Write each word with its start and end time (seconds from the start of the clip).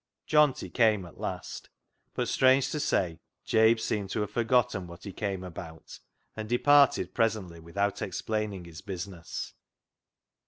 Johnty 0.27 0.73
came 0.73 1.05
at 1.05 1.19
last. 1.19 1.69
But 2.15 2.27
strange 2.27 2.71
to 2.71 2.79
say, 2.79 3.19
Jabe 3.45 3.77
seemed 3.77 4.09
to 4.09 4.21
have 4.21 4.31
forgotten 4.31 4.87
what 4.87 5.03
he 5.03 5.13
came 5.13 5.43
about, 5.43 5.99
and 6.35 6.49
departed 6.49 7.13
presently 7.13 7.59
without 7.59 8.01
ex 8.01 8.19
plaining 8.23 8.65
his 8.65 8.81
business. 8.81 9.53